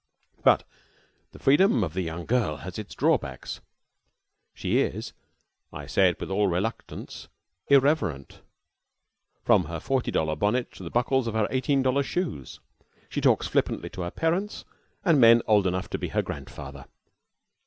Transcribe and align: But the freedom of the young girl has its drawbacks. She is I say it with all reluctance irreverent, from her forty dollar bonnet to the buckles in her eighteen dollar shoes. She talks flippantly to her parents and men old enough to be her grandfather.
But 0.43 0.63
the 1.31 1.37
freedom 1.37 1.83
of 1.83 1.93
the 1.93 2.01
young 2.01 2.25
girl 2.25 2.55
has 2.55 2.79
its 2.79 2.95
drawbacks. 2.95 3.61
She 4.55 4.79
is 4.79 5.13
I 5.71 5.85
say 5.85 6.09
it 6.09 6.19
with 6.19 6.31
all 6.31 6.47
reluctance 6.47 7.27
irreverent, 7.67 8.41
from 9.43 9.65
her 9.65 9.79
forty 9.79 10.09
dollar 10.09 10.35
bonnet 10.35 10.71
to 10.71 10.81
the 10.83 10.89
buckles 10.89 11.27
in 11.27 11.35
her 11.35 11.45
eighteen 11.51 11.83
dollar 11.83 12.01
shoes. 12.01 12.59
She 13.09 13.21
talks 13.21 13.45
flippantly 13.45 13.91
to 13.91 14.01
her 14.01 14.09
parents 14.09 14.65
and 15.05 15.21
men 15.21 15.43
old 15.45 15.67
enough 15.67 15.87
to 15.91 15.99
be 15.99 16.07
her 16.07 16.23
grandfather. 16.23 16.85